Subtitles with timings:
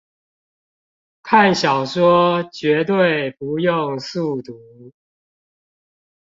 [1.21, 4.59] 看小說絕對不用速讀